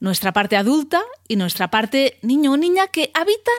Nuestra 0.00 0.32
parte 0.32 0.56
adulta 0.56 1.02
y 1.28 1.36
nuestra 1.36 1.70
parte 1.70 2.18
niño 2.22 2.52
o 2.52 2.56
niña 2.56 2.86
que 2.86 3.10
habitan 3.12 3.54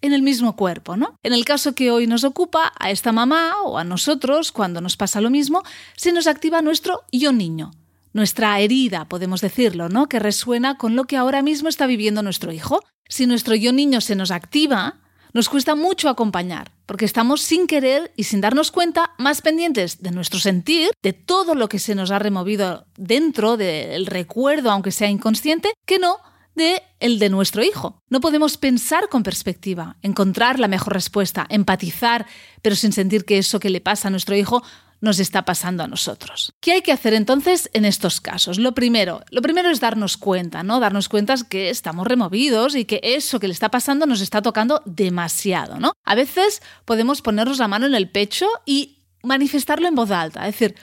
en 0.00 0.12
el 0.12 0.22
mismo 0.22 0.56
cuerpo, 0.56 0.96
¿no? 0.96 1.18
En 1.22 1.32
el 1.32 1.44
caso 1.44 1.74
que 1.74 1.90
hoy 1.90 2.06
nos 2.06 2.24
ocupa, 2.24 2.72
a 2.78 2.90
esta 2.90 3.12
mamá 3.12 3.62
o 3.64 3.78
a 3.78 3.84
nosotros, 3.84 4.52
cuando 4.52 4.80
nos 4.80 4.96
pasa 4.96 5.20
lo 5.20 5.30
mismo, 5.30 5.62
se 5.96 6.12
nos 6.12 6.26
activa 6.26 6.62
nuestro 6.62 7.04
yo 7.12 7.32
niño, 7.32 7.72
nuestra 8.12 8.58
herida, 8.60 9.06
podemos 9.06 9.40
decirlo, 9.40 9.88
¿no? 9.88 10.08
Que 10.08 10.18
resuena 10.18 10.78
con 10.78 10.96
lo 10.96 11.04
que 11.04 11.16
ahora 11.16 11.42
mismo 11.42 11.68
está 11.68 11.86
viviendo 11.86 12.22
nuestro 12.22 12.52
hijo. 12.52 12.82
Si 13.08 13.26
nuestro 13.26 13.54
yo 13.54 13.72
niño 13.72 14.00
se 14.00 14.16
nos 14.16 14.30
activa, 14.30 14.96
nos 15.32 15.48
cuesta 15.48 15.74
mucho 15.74 16.08
acompañar, 16.08 16.72
porque 16.86 17.04
estamos 17.04 17.42
sin 17.42 17.66
querer 17.66 18.12
y 18.16 18.24
sin 18.24 18.40
darnos 18.40 18.70
cuenta 18.70 19.12
más 19.18 19.42
pendientes 19.42 20.02
de 20.02 20.10
nuestro 20.10 20.38
sentir, 20.38 20.90
de 21.02 21.12
todo 21.12 21.54
lo 21.54 21.68
que 21.68 21.78
se 21.78 21.94
nos 21.94 22.10
ha 22.10 22.18
removido 22.18 22.86
dentro 22.96 23.56
del 23.56 24.06
recuerdo, 24.06 24.70
aunque 24.70 24.92
sea 24.92 25.08
inconsciente, 25.08 25.72
que 25.86 25.98
no 25.98 26.18
de 26.56 26.82
el 27.00 27.18
de 27.18 27.28
nuestro 27.28 27.62
hijo. 27.62 28.00
No 28.08 28.20
podemos 28.20 28.56
pensar 28.56 29.08
con 29.08 29.22
perspectiva, 29.22 29.96
encontrar 30.02 30.58
la 30.58 30.68
mejor 30.68 30.94
respuesta, 30.94 31.46
empatizar, 31.50 32.26
pero 32.62 32.74
sin 32.74 32.92
sentir 32.92 33.24
que 33.24 33.38
eso 33.38 33.60
que 33.60 33.70
le 33.70 33.82
pasa 33.82 34.08
a 34.08 34.10
nuestro 34.10 34.34
hijo 34.34 34.62
nos 35.00 35.18
está 35.18 35.44
pasando 35.44 35.82
a 35.82 35.88
nosotros. 35.88 36.52
¿Qué 36.60 36.72
hay 36.72 36.82
que 36.82 36.92
hacer 36.92 37.14
entonces 37.14 37.70
en 37.72 37.84
estos 37.84 38.20
casos? 38.20 38.58
Lo 38.58 38.72
primero, 38.72 39.22
lo 39.30 39.42
primero 39.42 39.70
es 39.70 39.80
darnos 39.80 40.16
cuenta, 40.16 40.62
¿no? 40.62 40.80
Darnos 40.80 41.08
cuenta 41.08 41.34
que 41.48 41.70
estamos 41.70 42.06
removidos 42.06 42.74
y 42.74 42.84
que 42.84 43.00
eso 43.02 43.40
que 43.40 43.48
le 43.48 43.52
está 43.52 43.70
pasando 43.70 44.06
nos 44.06 44.20
está 44.20 44.42
tocando 44.42 44.82
demasiado, 44.84 45.78
¿no? 45.78 45.92
A 46.04 46.14
veces 46.14 46.62
podemos 46.84 47.22
ponernos 47.22 47.58
la 47.58 47.68
mano 47.68 47.86
en 47.86 47.94
el 47.94 48.10
pecho 48.10 48.46
y 48.64 48.98
manifestarlo 49.22 49.88
en 49.88 49.94
voz 49.94 50.10
alta, 50.10 50.46
es 50.46 50.54
decir, 50.54 50.76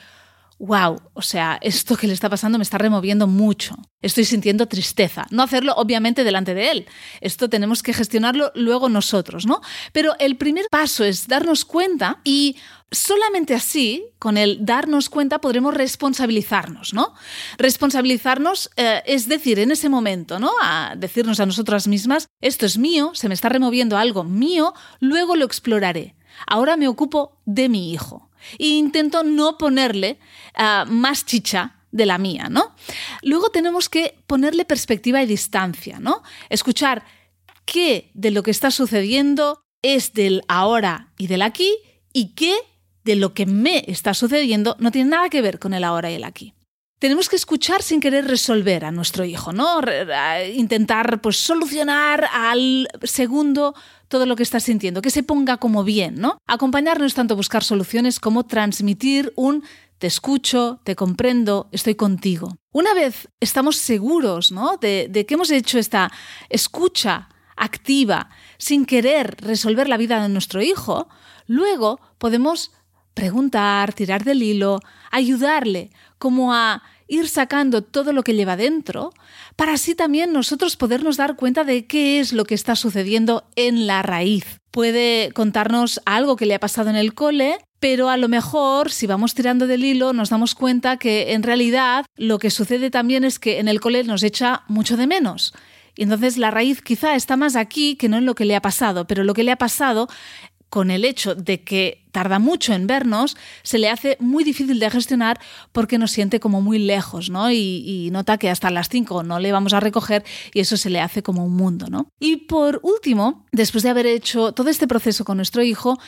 wow, 0.60 1.02
o 1.14 1.22
sea, 1.22 1.58
esto 1.62 1.98
que 1.98 2.08
le 2.08 2.14
está 2.14 2.30
pasando 2.30 2.58
me 2.58 2.64
está 2.64 2.78
removiendo 2.78 3.28
mucho. 3.28 3.76
Estoy 4.02 4.24
sintiendo 4.24 4.68
tristeza. 4.68 5.26
No 5.30 5.44
hacerlo, 5.44 5.74
obviamente, 5.76 6.24
delante 6.24 6.54
de 6.54 6.72
él. 6.72 6.88
Esto 7.20 7.50
tenemos 7.50 7.84
que 7.84 7.94
gestionarlo 7.94 8.52
luego 8.56 8.88
nosotros, 8.88 9.46
¿no? 9.46 9.62
Pero 9.92 10.16
el 10.20 10.38
primer 10.38 10.66
paso 10.72 11.04
es 11.04 11.28
darnos 11.28 11.66
cuenta 11.66 12.20
y 12.24 12.56
solamente 12.94 13.54
así, 13.54 14.06
con 14.20 14.38
el 14.38 14.66
darnos 14.66 15.10
cuenta, 15.10 15.42
podremos 15.42 15.74
responsabilizarnos, 15.74 16.94
¿no? 16.94 17.14
Responsabilizarnos, 17.58 18.70
eh, 18.78 19.02
es 19.06 19.28
decir, 19.28 19.60
en 19.60 19.72
ese 19.72 19.90
momento, 19.90 20.40
¿no? 20.40 20.52
A 20.62 20.96
decirnos 20.96 21.40
a 21.40 21.46
nosotras 21.46 21.88
mismas, 21.88 22.28
esto 22.42 22.66
es 22.66 22.78
mío, 22.78 23.12
se 23.14 23.28
me 23.28 23.34
está 23.34 23.50
removiendo 23.50 23.98
algo 23.98 24.24
mío, 24.24 24.74
luego 25.00 25.36
lo 25.36 25.46
exploraré. 25.46 26.16
Ahora 26.48 26.78
me 26.78 26.88
ocupo 26.88 27.38
de 27.46 27.70
mi 27.70 27.92
hijo. 27.92 28.30
E 28.60 28.68
intento 28.68 29.24
no 29.24 29.58
ponerle 29.58 30.20
ah, 30.56 30.86
más 30.88 31.26
chicha 31.26 31.76
de 31.92 32.06
la 32.06 32.18
mía, 32.18 32.48
¿no? 32.50 32.76
Luego 33.22 33.50
tenemos 33.50 33.88
que 33.88 34.18
ponerle 34.28 34.66
perspectiva 34.66 35.22
y 35.22 35.28
distancia, 35.28 36.00
¿no? 36.00 36.24
Escuchar 36.50 37.06
qué 37.66 38.12
de 38.14 38.32
lo 38.32 38.44
que 38.44 38.52
está 38.52 38.72
sucediendo 38.72 39.62
es 39.82 40.14
del 40.14 40.44
ahora 40.48 41.14
y 41.18 41.28
del 41.28 41.44
aquí 41.44 41.72
y 42.12 42.34
qué 42.34 42.56
de 43.04 43.16
lo 43.16 43.34
que 43.34 43.46
me 43.46 43.84
está 43.88 44.14
sucediendo 44.14 44.76
no 44.80 44.92
tiene 44.92 45.10
nada 45.10 45.30
que 45.30 45.42
ver 45.42 45.60
con 45.60 45.74
el 45.74 45.84
ahora 45.84 46.12
y 46.12 46.16
el 46.16 46.24
aquí. 46.24 46.54
Tenemos 47.00 47.28
que 47.28 47.36
escuchar 47.36 47.82
sin 47.82 48.00
querer 48.00 48.26
resolver 48.26 48.86
a 48.86 48.92
nuestro 48.92 49.26
hijo, 49.26 49.52
¿no? 49.52 49.82
Intentar 50.56 51.20
pues 51.20 51.36
solucionar 51.36 52.30
al 52.32 52.88
segundo 53.04 53.76
todo 54.08 54.26
lo 54.26 54.38
que 54.38 54.44
está 54.44 54.62
sintiendo, 54.62 55.02
que 55.02 55.10
se 55.10 55.24
ponga 55.24 55.58
como 55.58 55.84
bien, 55.84 56.16
¿no? 56.16 56.38
Acompañarnos 56.48 57.14
tanto 57.14 57.36
buscar 57.36 57.64
soluciones 57.64 58.22
como 58.22 58.46
transmitir 58.46 59.34
un 59.36 59.64
te 59.98 60.08
escucho, 60.08 60.82
te 60.84 60.96
comprendo, 60.96 61.70
estoy 61.72 61.96
contigo. 61.96 62.56
Una 62.74 62.94
vez 62.94 63.30
estamos 63.40 63.78
seguros 63.78 64.52
¿no? 64.52 64.78
de, 64.78 65.08
de 65.10 65.26
que 65.26 65.36
hemos 65.36 65.50
hecho 65.52 65.80
esta 65.80 66.12
escucha 66.50 67.30
activa 67.56 68.30
sin 68.58 68.86
querer 68.86 69.38
resolver 69.40 69.88
la 69.88 69.98
vida 69.98 70.22
de 70.22 70.30
nuestro 70.30 70.62
hijo, 70.62 71.08
luego 71.48 72.02
podemos 72.18 72.72
preguntar, 73.14 73.94
tirar 73.94 74.24
del 74.24 74.44
hilo, 74.44 74.80
ayudarle 75.12 75.92
como 76.18 76.54
a 76.54 76.84
ir 77.08 77.28
sacando 77.28 77.84
todo 77.84 78.14
lo 78.14 78.24
que 78.24 78.34
lleva 78.34 78.56
dentro, 78.56 79.14
para 79.56 79.74
así 79.74 79.96
también 79.96 80.34
nosotros 80.34 80.76
podernos 80.76 81.18
dar 81.18 81.36
cuenta 81.36 81.64
de 81.64 81.86
qué 81.86 82.20
es 82.20 82.34
lo 82.34 82.46
que 82.46 82.56
está 82.56 82.76
sucediendo 82.76 83.46
en 83.56 83.88
la 83.88 84.02
raíz. 84.02 84.60
Puede 84.72 85.32
contarnos 85.34 86.02
algo 86.06 86.36
que 86.36 86.46
le 86.46 86.56
ha 86.56 86.60
pasado 86.60 86.90
en 86.90 86.96
el 86.96 87.14
cole, 87.14 87.58
pero 87.80 88.10
a 88.10 88.18
lo 88.18 88.30
mejor 88.30 88.92
si 88.92 89.06
vamos 89.06 89.36
tirando 89.36 89.68
del 89.68 89.84
hilo 89.84 90.14
nos 90.14 90.30
damos 90.30 90.56
cuenta 90.56 90.98
que 90.98 91.34
en 91.34 91.44
realidad 91.44 92.06
lo 92.16 92.40
que 92.40 92.50
sucede 92.50 92.90
también 92.90 93.24
es 93.24 93.38
que 93.38 93.60
en 93.60 93.68
el 93.68 93.80
cole 93.80 94.04
nos 94.04 94.24
echa 94.24 94.64
mucho 94.68 94.98
de 94.98 95.06
menos. 95.06 95.54
Y 95.96 96.04
entonces 96.04 96.38
la 96.38 96.50
raíz 96.50 96.82
quizá 96.82 97.16
está 97.16 97.38
más 97.38 97.56
aquí 97.56 97.96
que 97.96 98.10
no 98.10 98.18
en 98.18 98.26
lo 98.26 98.34
que 98.34 98.46
le 98.46 98.56
ha 98.56 98.62
pasado, 98.62 99.06
pero 99.06 99.24
lo 99.24 99.36
que 99.36 99.44
le 99.44 99.52
ha 99.52 99.58
pasado 99.58 100.08
con 100.74 100.90
el 100.90 101.06
hecho 101.06 101.36
de 101.36 101.62
que 101.62 102.04
tarda 102.12 102.40
mucho 102.40 102.74
en 102.74 102.88
vernos, 102.88 103.38
se 103.62 103.78
le 103.78 103.92
hace 103.92 104.18
muy 104.20 104.44
difícil 104.44 104.80
de 104.80 104.90
gestionar 104.90 105.40
porque 105.72 106.00
nos 106.00 106.10
siente 106.10 106.40
como 106.40 106.62
muy 106.62 106.80
lejos, 106.80 107.30
¿no? 107.30 107.52
Y, 107.52 108.10
nota 108.12 108.40
que 108.40 108.50
hasta 108.50 108.72
las 108.72 108.90
5 108.90 109.22
no 109.22 109.38
le 109.38 109.52
vamos 109.52 109.74
a 109.74 109.80
recoger 109.80 110.24
y 110.52 110.62
eso 110.62 110.76
se 110.76 110.90
le 110.90 111.00
hace 111.00 111.22
como 111.22 111.46
un 111.46 111.56
mundo, 111.56 111.90
¿no? 111.92 112.08
Y 112.20 112.38
por 112.38 112.80
último, 112.82 113.46
después 113.52 113.84
de 113.84 113.92
haber 113.92 114.08
hecho 114.08 114.52
todo 114.54 114.72
este 114.72 114.88
proceso 114.88 115.24
con 115.24 115.38
nuestro 115.38 115.62
hijo, 115.62 116.00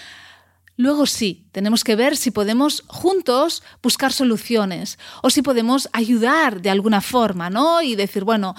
Luego 0.77 1.05
sí, 1.05 1.47
tenemos 1.53 1.85
que 1.85 1.95
ver 1.95 2.17
si 2.17 2.31
podemos 2.31 2.83
juntos 2.87 3.63
buscar 3.81 4.11
soluciones 4.11 4.99
o 5.21 5.29
si 5.29 5.41
podemos 5.41 5.87
ayudar 5.93 6.61
de 6.61 6.69
alguna 6.69 6.99
forma, 6.99 7.49
¿no? 7.49 7.81
Y 7.81 7.95
decir, 7.95 8.25
bueno, 8.25 8.55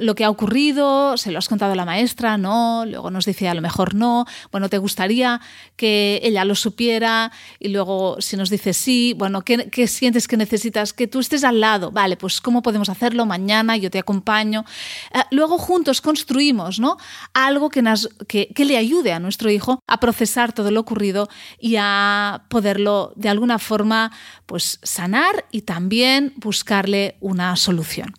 lo 0.00 0.16
que 0.16 0.24
ha 0.24 0.30
ocurrido, 0.30 1.16
se 1.16 1.30
lo 1.30 1.38
has 1.38 1.48
contado 1.48 1.74
a 1.74 1.76
la 1.76 1.84
maestra, 1.84 2.38
no, 2.38 2.84
luego 2.86 3.12
nos 3.12 3.24
dice 3.24 3.48
a 3.48 3.54
lo 3.54 3.60
mejor 3.60 3.94
no, 3.94 4.26
bueno, 4.50 4.68
te 4.68 4.78
gustaría 4.78 5.40
que 5.76 6.18
ella 6.24 6.44
lo 6.44 6.56
supiera 6.56 7.30
y 7.60 7.68
luego 7.68 8.16
si 8.18 8.36
nos 8.36 8.50
dice 8.50 8.72
sí, 8.72 9.14
bueno, 9.16 9.42
¿qué, 9.42 9.86
sientes 9.86 10.26
que 10.26 10.36
necesitas? 10.36 10.92
Que 10.92 11.06
tú 11.06 11.20
estés 11.20 11.44
al 11.44 11.60
lado, 11.60 11.92
vale, 11.92 12.16
pues 12.16 12.40
¿cómo 12.40 12.62
podemos 12.62 12.88
hacerlo? 12.88 13.26
Mañana 13.26 13.76
yo 13.76 13.92
te 13.92 14.00
acompaño. 14.00 14.64
Eh, 15.14 15.20
luego 15.30 15.58
juntos 15.58 16.00
construimos, 16.00 16.80
¿no? 16.80 16.96
Algo 17.32 17.70
que 17.70 18.64
le 18.64 18.76
ayude 18.76 19.12
a 19.12 19.20
nuestro 19.20 19.50
hijo 19.50 19.80
a 19.86 20.00
procesar 20.00 20.52
todo 20.52 20.72
lo 20.72 20.80
ocurrido 20.80 21.28
y 21.58 21.76
a 21.78 22.44
poderlo 22.48 23.12
de 23.16 23.28
alguna 23.28 23.58
forma 23.58 24.12
pues 24.46 24.78
sanar 24.82 25.46
y 25.50 25.62
también 25.62 26.32
buscarle 26.36 27.16
una 27.20 27.56
solución. 27.56 28.14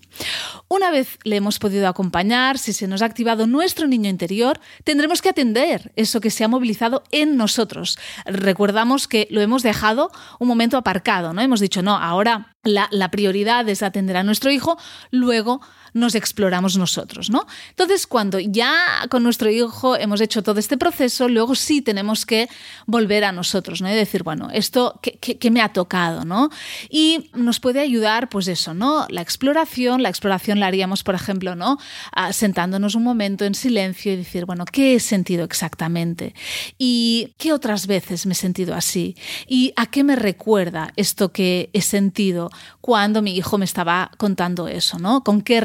Una 0.67 0.91
vez 0.91 1.19
le 1.24 1.36
hemos 1.36 1.60
podido 1.60 1.88
acompañar, 1.88 2.57
si 2.57 2.74
se 2.74 2.88
nos 2.88 3.01
ha 3.01 3.05
activado 3.05 3.48
nuestro 3.48 3.88
niño 3.88 4.10
interior, 4.10 4.60
tendremos 4.84 5.22
que 5.22 5.29
atender 5.29 5.91
eso 5.95 6.22
que 6.22 6.31
se 6.31 6.43
ha 6.43 6.48
movilizado 6.48 7.03
en 7.12 7.38
nosotros. 7.38 7.98
Recordamos 8.25 9.07
que 9.07 9.27
lo 9.29 9.41
hemos 9.41 9.63
dejado 9.63 10.12
un 10.39 10.48
momento 10.48 10.77
aparcado, 10.77 11.34
¿no? 11.34 11.41
Hemos 11.41 11.60
dicho, 11.60 11.81
no, 11.81 11.95
ahora 11.98 12.55
la, 12.65 13.12
prioridad 13.12 13.67
es 13.69 13.84
atender 13.84 14.17
a 14.17 14.24
nuestro 14.24 14.51
hijo, 14.51 14.77
luego 15.12 15.62
nos 15.93 16.15
exploramos 16.15 16.77
nosotros, 16.77 17.29
¿no? 17.29 17.45
Entonces, 17.69 18.05
cuando 18.05 18.39
ya 18.39 18.75
con 19.10 19.24
nuestro 19.24 19.50
hijo 19.50 19.95
hemos 19.95 20.19
hecho 20.19 20.43
todo 20.43 20.60
este 20.60 20.77
proceso, 20.77 21.29
luego 21.29 21.55
sí 21.55 21.81
tenemos 21.81 22.25
que 22.25 22.50
volver 22.86 23.24
a 23.24 23.31
nosotros, 23.31 23.81
¿no? 23.81 23.89
Y 23.89 23.93
decir, 23.95 24.24
bueno, 24.24 24.50
esto 24.51 25.00
que, 25.01 25.51
me 25.51 25.62
ha 25.62 25.72
tocado, 25.72 26.25
¿no? 26.25 26.50
Y 26.89 27.29
nos 27.34 27.60
puede 27.62 27.79
ayudar, 27.79 28.27
pues 28.29 28.48
eso, 28.48 28.74
¿no? 28.74 29.05
La 29.10 29.22
exploración, 29.22 30.03
la 30.06 30.10
exploración 30.10 30.60
la 30.60 30.68
haríamos, 30.68 31.04
por 31.04 31.14
ejemplo, 31.14 31.56
¿no? 31.56 31.78
Ah, 32.12 32.34
sentándonos 32.34 32.96
un 32.96 33.04
momento 33.04 33.46
en 33.46 33.54
silencio 33.54 34.14
y 34.14 34.16
decir, 34.16 34.46
bueno, 34.46 34.66
¿qué 34.66 34.96
he 34.96 35.00
sentido 35.00 35.44
exactamente? 35.44 36.34
¿Y 36.78 37.36
qué 37.38 37.54
otras 37.54 37.86
veces 37.86 38.26
me 38.26 38.32
he 38.32 38.36
sentido 38.36 38.74
así? 38.74 39.16
¿Y 39.48 39.74
a 39.76 39.86
qué 39.88 40.04
me 40.04 40.16
recuerda 40.16 40.94
esto 40.96 41.32
que 41.32 41.70
he 41.74 41.82
sentido 41.82 42.50
cuando 42.82 43.22
mi 43.22 43.36
hijo 43.36 43.58
me 43.58 43.66
estaba 43.66 44.12
contando 44.18 44.68
eso, 44.68 44.98
¿no? 45.00 45.24
¿Con 45.24 45.42
qué 45.42 45.60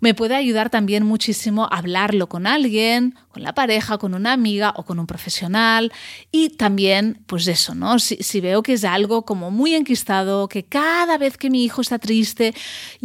me 0.00 0.14
puede 0.14 0.34
ayudar 0.34 0.68
también 0.68 1.04
muchísimo 1.04 1.68
hablarlo 1.70 2.28
con 2.28 2.46
alguien, 2.46 3.14
con 3.30 3.42
la 3.42 3.54
pareja, 3.54 3.98
con 3.98 4.14
una 4.14 4.32
amiga 4.32 4.74
o 4.76 4.84
con 4.84 4.98
un 4.98 5.06
profesional. 5.06 5.92
Y 6.30 6.50
también, 6.50 7.22
pues 7.26 7.46
eso, 7.46 7.74
¿no? 7.74 7.98
Si, 7.98 8.16
si 8.16 8.40
veo 8.40 8.62
que 8.62 8.74
es 8.74 8.84
algo 8.84 9.24
como 9.24 9.50
muy 9.50 9.74
enquistado, 9.74 10.48
que 10.48 10.64
cada 10.64 11.18
vez 11.18 11.36
que 11.36 11.50
mi 11.50 11.64
hijo 11.64 11.80
está 11.80 11.98
triste, 11.98 12.54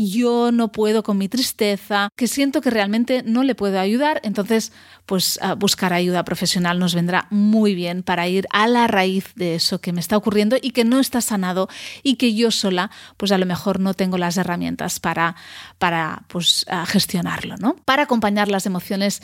yo 0.08 0.51
no 0.53 0.72
puedo 0.72 1.03
con 1.03 1.18
mi 1.18 1.27
tristeza, 1.27 2.10
que 2.15 2.27
siento 2.27 2.62
que 2.62 2.70
realmente 2.70 3.22
no 3.25 3.44
le 3.44 3.53
puedo 3.53 3.79
ayudar, 3.79 4.22
entonces, 4.24 4.72
pues 5.06 5.38
buscar 5.58 5.91
ayuda 5.91 6.24
profesional 6.24 6.79
nos 6.79 6.96
vendrá 6.96 7.27
muy 7.32 7.75
bien 7.75 8.01
para 8.03 8.27
ir 8.29 8.48
a 8.51 8.68
la 8.68 8.88
raíz 8.88 9.34
de 9.36 9.56
eso 9.56 9.82
que 9.82 9.91
me 9.91 10.00
está 10.00 10.15
ocurriendo 10.15 10.56
y 10.62 10.72
que 10.72 10.86
no 10.86 11.00
está 11.01 11.20
sanado 11.20 11.68
y 12.01 12.15
que 12.15 12.34
yo 12.34 12.50
sola, 12.50 12.91
pues 13.18 13.34
a 13.34 13.38
lo 13.38 13.46
mejor 13.46 13.82
no 13.82 13.94
tengo 13.94 14.18
las 14.18 14.38
herramientas 14.38 15.01
para, 15.01 15.36
para 15.79 16.24
pues, 16.27 16.65
gestionarlo, 16.88 17.58
¿no? 17.58 17.75
Para 17.84 18.03
acompañar 18.03 18.48
las 18.48 18.65
emociones 18.65 19.22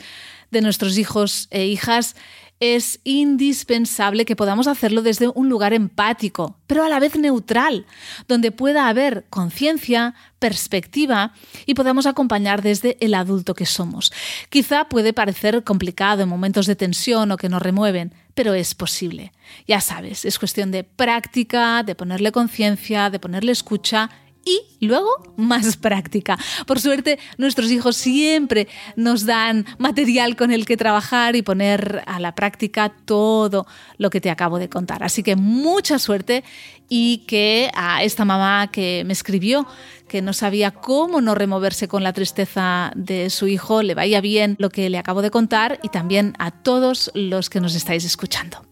de 0.50 0.60
nuestros 0.60 0.98
hijos 0.98 1.48
e 1.50 1.66
hijas, 1.66 2.16
es 2.60 3.00
indispensable 3.04 4.24
que 4.24 4.36
podamos 4.36 4.66
hacerlo 4.66 5.02
desde 5.02 5.28
un 5.28 5.48
lugar 5.48 5.74
empático, 5.74 6.56
pero 6.66 6.84
a 6.84 6.88
la 6.88 7.00
vez 7.00 7.16
neutral, 7.16 7.86
donde 8.28 8.50
pueda 8.50 8.88
haber 8.88 9.26
conciencia, 9.28 10.14
perspectiva 10.38 11.32
y 11.66 11.74
podamos 11.74 12.06
acompañar 12.06 12.62
desde 12.62 12.96
el 13.00 13.14
adulto 13.14 13.54
que 13.54 13.66
somos. 13.66 14.12
Quizá 14.48 14.88
puede 14.88 15.12
parecer 15.12 15.64
complicado 15.64 16.22
en 16.22 16.28
momentos 16.28 16.66
de 16.66 16.76
tensión 16.76 17.30
o 17.32 17.36
que 17.36 17.48
nos 17.48 17.62
remueven, 17.62 18.14
pero 18.34 18.54
es 18.54 18.74
posible. 18.74 19.32
Ya 19.66 19.80
sabes, 19.80 20.24
es 20.24 20.38
cuestión 20.38 20.70
de 20.70 20.84
práctica, 20.84 21.82
de 21.82 21.94
ponerle 21.94 22.32
conciencia, 22.32 23.10
de 23.10 23.18
ponerle 23.18 23.52
escucha 23.52 24.10
y 24.46 24.86
luego 24.86 25.10
más 25.36 25.76
práctica. 25.76 26.38
Por 26.66 26.80
suerte, 26.80 27.18
nuestros 27.36 27.70
hijos 27.70 27.96
siempre 27.96 28.68
nos 28.94 29.26
dan 29.26 29.66
material 29.78 30.36
con 30.36 30.52
el 30.52 30.64
que 30.64 30.76
trabajar 30.76 31.36
y 31.36 31.42
poner 31.42 32.04
a 32.06 32.20
la 32.20 32.34
práctica 32.34 32.90
todo 33.04 33.66
lo 33.98 34.08
que 34.08 34.20
te 34.20 34.30
acabo 34.30 34.58
de 34.58 34.68
contar. 34.68 35.02
Así 35.02 35.22
que 35.22 35.36
mucha 35.36 35.98
suerte 35.98 36.44
y 36.88 37.18
que 37.26 37.70
a 37.74 38.04
esta 38.04 38.24
mamá 38.24 38.70
que 38.70 39.02
me 39.04 39.12
escribió 39.12 39.66
que 40.06 40.22
no 40.22 40.32
sabía 40.32 40.70
cómo 40.70 41.20
no 41.20 41.34
removerse 41.34 41.88
con 41.88 42.04
la 42.04 42.12
tristeza 42.12 42.92
de 42.94 43.28
su 43.28 43.48
hijo, 43.48 43.82
le 43.82 43.94
vaya 43.94 44.20
bien 44.20 44.54
lo 44.60 44.70
que 44.70 44.88
le 44.88 44.98
acabo 44.98 45.20
de 45.20 45.32
contar 45.32 45.80
y 45.82 45.88
también 45.88 46.34
a 46.38 46.52
todos 46.52 47.10
los 47.14 47.50
que 47.50 47.60
nos 47.60 47.74
estáis 47.74 48.04
escuchando. 48.04 48.64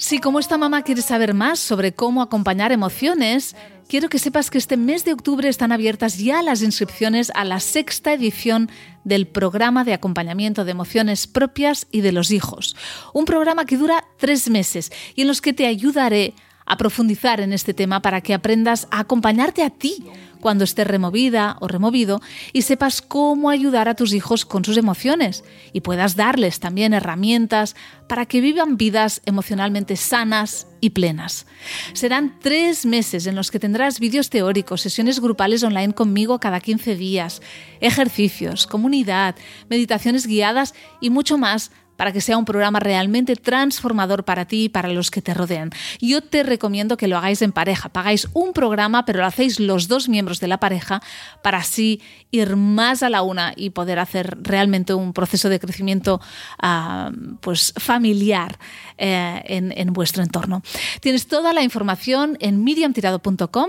Si 0.00 0.18
como 0.18 0.40
esta 0.40 0.56
mamá 0.56 0.80
quieres 0.80 1.04
saber 1.04 1.34
más 1.34 1.58
sobre 1.58 1.92
cómo 1.92 2.22
acompañar 2.22 2.72
emociones, 2.72 3.54
quiero 3.86 4.08
que 4.08 4.18
sepas 4.18 4.48
que 4.48 4.56
este 4.56 4.78
mes 4.78 5.04
de 5.04 5.12
octubre 5.12 5.46
están 5.46 5.72
abiertas 5.72 6.16
ya 6.16 6.42
las 6.42 6.62
inscripciones 6.62 7.30
a 7.34 7.44
la 7.44 7.60
sexta 7.60 8.14
edición 8.14 8.70
del 9.04 9.26
programa 9.26 9.84
de 9.84 9.92
acompañamiento 9.92 10.64
de 10.64 10.70
emociones 10.70 11.26
propias 11.26 11.86
y 11.90 12.00
de 12.00 12.12
los 12.12 12.30
hijos. 12.30 12.76
Un 13.12 13.26
programa 13.26 13.66
que 13.66 13.76
dura 13.76 14.06
tres 14.16 14.48
meses 14.48 14.90
y 15.16 15.20
en 15.20 15.28
los 15.28 15.42
que 15.42 15.52
te 15.52 15.66
ayudaré 15.66 16.32
a 16.64 16.78
profundizar 16.78 17.42
en 17.42 17.52
este 17.52 17.74
tema 17.74 18.00
para 18.00 18.22
que 18.22 18.32
aprendas 18.32 18.88
a 18.90 19.00
acompañarte 19.00 19.62
a 19.62 19.68
ti 19.68 20.06
cuando 20.40 20.64
estés 20.64 20.86
removida 20.86 21.56
o 21.60 21.68
removido 21.68 22.20
y 22.52 22.62
sepas 22.62 23.02
cómo 23.02 23.50
ayudar 23.50 23.88
a 23.88 23.94
tus 23.94 24.12
hijos 24.12 24.44
con 24.44 24.64
sus 24.64 24.76
emociones 24.76 25.44
y 25.72 25.80
puedas 25.80 26.16
darles 26.16 26.60
también 26.60 26.94
herramientas 26.94 27.76
para 28.08 28.26
que 28.26 28.40
vivan 28.40 28.76
vidas 28.76 29.22
emocionalmente 29.26 29.96
sanas 29.96 30.66
y 30.80 30.90
plenas. 30.90 31.46
Serán 31.92 32.38
tres 32.40 32.86
meses 32.86 33.26
en 33.26 33.36
los 33.36 33.50
que 33.50 33.60
tendrás 33.60 34.00
vídeos 34.00 34.30
teóricos, 34.30 34.80
sesiones 34.80 35.20
grupales 35.20 35.62
online 35.62 35.94
conmigo 35.94 36.40
cada 36.40 36.60
15 36.60 36.96
días, 36.96 37.42
ejercicios, 37.80 38.66
comunidad, 38.66 39.36
meditaciones 39.68 40.26
guiadas 40.26 40.74
y 41.00 41.10
mucho 41.10 41.38
más 41.38 41.70
para 42.00 42.12
que 42.12 42.22
sea 42.22 42.38
un 42.38 42.46
programa 42.46 42.80
realmente 42.80 43.36
transformador 43.36 44.24
para 44.24 44.46
ti 44.46 44.64
y 44.64 44.68
para 44.70 44.88
los 44.88 45.10
que 45.10 45.20
te 45.20 45.34
rodean. 45.34 45.68
Yo 46.00 46.22
te 46.22 46.42
recomiendo 46.42 46.96
que 46.96 47.08
lo 47.08 47.18
hagáis 47.18 47.42
en 47.42 47.52
pareja, 47.52 47.90
pagáis 47.90 48.26
un 48.32 48.54
programa, 48.54 49.04
pero 49.04 49.18
lo 49.18 49.26
hacéis 49.26 49.60
los 49.60 49.86
dos 49.86 50.08
miembros 50.08 50.40
de 50.40 50.48
la 50.48 50.58
pareja 50.58 51.02
para 51.42 51.58
así 51.58 52.00
ir 52.30 52.56
más 52.56 53.02
a 53.02 53.10
la 53.10 53.20
una 53.20 53.52
y 53.54 53.68
poder 53.68 53.98
hacer 53.98 54.38
realmente 54.40 54.94
un 54.94 55.12
proceso 55.12 55.50
de 55.50 55.60
crecimiento 55.60 56.22
ah, 56.58 57.10
pues 57.42 57.74
familiar 57.76 58.58
eh, 58.96 59.42
en, 59.44 59.92
vuestro 59.92 60.22
entorno. 60.22 60.62
Tienes 61.02 61.26
toda 61.26 61.52
la 61.52 61.62
información 61.62 62.38
en 62.40 62.64
miriamtirado.com. 62.64 63.68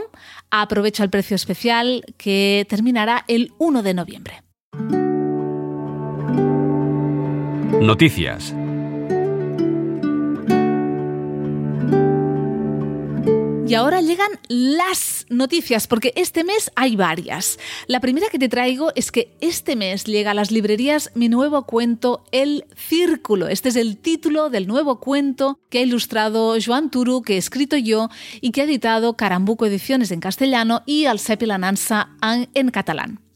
Aprovecha 0.51 1.03
el 1.03 1.09
precio 1.09 1.35
especial 1.35 2.05
que 2.15 2.65
terminará 2.69 3.25
el 3.27 3.51
1 3.57 3.83
de 3.83 3.93
noviembre. 3.93 4.50
Noticias. 7.79 8.53
Y 13.67 13.73
ahora 13.73 14.01
llegan 14.01 14.31
las 14.49 15.25
noticias, 15.29 15.87
porque 15.87 16.11
este 16.17 16.43
mes 16.43 16.71
hay 16.75 16.97
varias. 16.97 17.57
La 17.87 18.01
primera 18.01 18.27
que 18.29 18.37
te 18.37 18.49
traigo 18.49 18.91
es 18.95 19.13
que 19.13 19.33
este 19.39 19.77
mes 19.77 20.03
llega 20.03 20.31
a 20.31 20.33
las 20.33 20.51
librerías 20.51 21.11
mi 21.15 21.29
nuevo 21.29 21.65
cuento 21.65 22.25
El 22.33 22.65
Círculo. 22.75 23.47
Este 23.47 23.69
es 23.69 23.77
el 23.77 23.97
título 23.97 24.49
del 24.49 24.67
nuevo 24.67 24.99
cuento 24.99 25.57
que 25.69 25.79
ha 25.79 25.83
ilustrado 25.83 26.57
Joan 26.63 26.91
Turu, 26.91 27.21
que 27.21 27.35
he 27.35 27.37
escrito 27.37 27.77
yo 27.77 28.09
y 28.41 28.51
que 28.51 28.61
ha 28.61 28.65
editado 28.65 29.15
Carambuco 29.15 29.65
Ediciones 29.65 30.11
en 30.11 30.19
castellano 30.19 30.83
y 30.85 31.05
Alcepi 31.05 31.45
Lananza 31.45 32.09
en 32.21 32.69
catalán. 32.71 33.30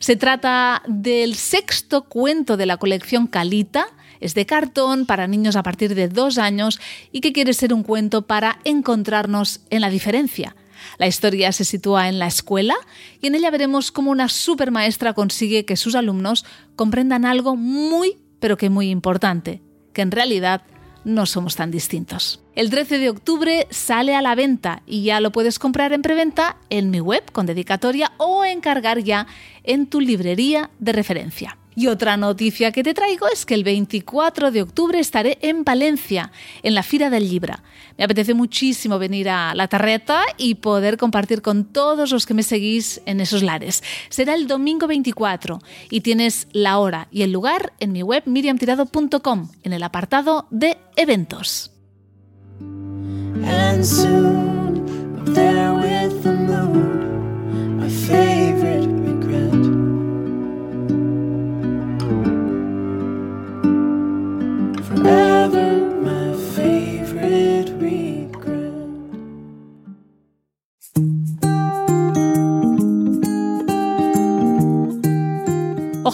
Se 0.00 0.16
trata 0.16 0.82
del 0.86 1.34
sexto 1.34 2.04
cuento 2.04 2.56
de 2.56 2.66
la 2.66 2.76
colección 2.76 3.26
Calita, 3.26 3.86
es 4.20 4.34
de 4.34 4.46
cartón 4.46 5.06
para 5.06 5.26
niños 5.26 5.56
a 5.56 5.62
partir 5.62 5.94
de 5.94 6.08
dos 6.08 6.38
años 6.38 6.80
y 7.12 7.20
que 7.20 7.32
quiere 7.32 7.52
ser 7.52 7.72
un 7.72 7.82
cuento 7.82 8.26
para 8.26 8.58
encontrarnos 8.64 9.60
en 9.70 9.80
la 9.80 9.90
diferencia. 9.90 10.56
La 10.98 11.06
historia 11.06 11.52
se 11.52 11.64
sitúa 11.64 12.08
en 12.08 12.18
la 12.18 12.26
escuela 12.26 12.74
y 13.20 13.26
en 13.26 13.34
ella 13.34 13.50
veremos 13.50 13.92
cómo 13.92 14.10
una 14.10 14.28
supermaestra 14.28 15.12
consigue 15.12 15.64
que 15.64 15.76
sus 15.76 15.94
alumnos 15.94 16.44
comprendan 16.76 17.24
algo 17.24 17.56
muy, 17.56 18.18
pero 18.40 18.56
que 18.56 18.70
muy 18.70 18.90
importante, 18.90 19.62
que 19.92 20.02
en 20.02 20.10
realidad 20.10 20.62
no 21.08 21.26
somos 21.26 21.56
tan 21.56 21.70
distintos. 21.70 22.40
El 22.54 22.70
13 22.70 22.98
de 22.98 23.10
octubre 23.10 23.66
sale 23.70 24.14
a 24.14 24.22
la 24.22 24.34
venta 24.34 24.82
y 24.86 25.02
ya 25.02 25.20
lo 25.20 25.32
puedes 25.32 25.58
comprar 25.58 25.92
en 25.92 26.02
preventa 26.02 26.56
en 26.70 26.90
mi 26.90 27.00
web 27.00 27.24
con 27.32 27.46
dedicatoria 27.46 28.12
o 28.18 28.44
encargar 28.44 28.98
ya 29.00 29.26
en 29.64 29.86
tu 29.86 30.00
librería 30.00 30.70
de 30.78 30.92
referencia. 30.92 31.57
Y 31.78 31.86
otra 31.86 32.16
noticia 32.16 32.72
que 32.72 32.82
te 32.82 32.92
traigo 32.92 33.28
es 33.28 33.46
que 33.46 33.54
el 33.54 33.62
24 33.62 34.50
de 34.50 34.62
octubre 34.62 34.98
estaré 34.98 35.38
en 35.42 35.62
Valencia, 35.62 36.32
en 36.64 36.74
la 36.74 36.82
Fira 36.82 37.08
del 37.08 37.28
Libra. 37.28 37.62
Me 37.96 38.02
apetece 38.02 38.34
muchísimo 38.34 38.98
venir 38.98 39.28
a 39.28 39.54
La 39.54 39.68
Tarreta 39.68 40.24
y 40.36 40.56
poder 40.56 40.96
compartir 40.96 41.40
con 41.40 41.66
todos 41.66 42.10
los 42.10 42.26
que 42.26 42.34
me 42.34 42.42
seguís 42.42 43.00
en 43.06 43.20
esos 43.20 43.44
lares. 43.44 43.84
Será 44.08 44.34
el 44.34 44.48
domingo 44.48 44.88
24 44.88 45.60
y 45.88 46.00
tienes 46.00 46.48
la 46.50 46.80
hora 46.80 47.06
y 47.12 47.22
el 47.22 47.30
lugar 47.30 47.72
en 47.78 47.92
mi 47.92 48.02
web 48.02 48.24
miriamtirado.com, 48.26 49.48
en 49.62 49.72
el 49.72 49.84
apartado 49.84 50.48
de 50.50 50.78
eventos. 50.96 51.70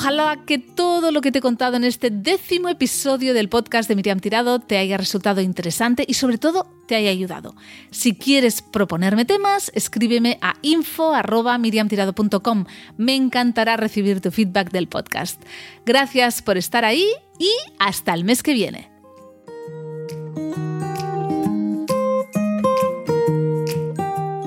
Ojalá 0.05 0.45
que 0.45 0.59
todo 0.59 1.11
lo 1.13 1.23
que 1.23 1.33
te 1.33 1.39
he 1.39 1.41
contado 1.41 1.79
en 1.79 1.85
este 1.85 2.11
décimo 2.11 2.69
episodio 2.69 3.33
del 3.33 3.49
podcast 3.49 3.89
de 3.89 3.97
Miriam 3.97 4.21
Tirado 4.21 4.59
te 4.59 4.77
haya 4.77 4.99
resultado 4.99 5.41
interesante 5.41 6.05
y 6.07 6.13
sobre 6.13 6.37
todo 6.37 6.67
te 6.87 6.95
haya 6.95 7.09
ayudado. 7.09 7.55
Si 7.91 8.15
quieres 8.15 8.61
proponerme 8.61 9.25
temas, 9.25 9.73
escríbeme 9.75 10.37
a 10.43 10.57
info.miriamtirado.com. 10.61 12.67
Me 12.99 13.15
encantará 13.15 13.79
recibir 13.79 14.21
tu 14.21 14.31
feedback 14.31 14.71
del 14.73 14.89
podcast. 14.89 15.43
Gracias 15.87 16.43
por 16.43 16.59
estar 16.59 16.85
ahí 16.85 17.07
y 17.39 17.49
hasta 17.79 18.13
el 18.13 18.25
mes 18.25 18.43
que 18.43 18.53
viene. 18.53 18.91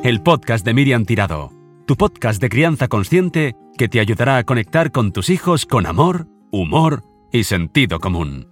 El 0.04 0.22
podcast 0.22 0.64
de 0.64 0.76
Miriam 0.76 1.06
Tirado, 1.06 1.52
tu 1.88 1.96
podcast 1.96 2.40
de 2.40 2.50
crianza 2.50 2.88
consciente 2.88 3.56
que 3.78 3.88
te 3.88 4.00
ayudará 4.00 4.38
a 4.38 4.44
conectar 4.44 4.92
con 4.92 5.12
tus 5.12 5.30
hijos 5.30 5.66
con 5.66 5.86
amor, 5.86 6.28
humor 6.52 7.04
y 7.32 7.44
sentido 7.44 8.00
común. 8.00 8.48